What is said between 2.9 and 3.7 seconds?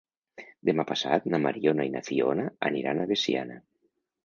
a Veciana.